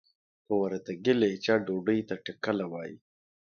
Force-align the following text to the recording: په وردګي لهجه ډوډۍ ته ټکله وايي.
په 0.45 0.53
وردګي 0.61 1.13
لهجه 1.21 1.55
ډوډۍ 1.65 1.99
ته 2.07 2.15
ټکله 2.25 2.65
وايي. 2.71 2.95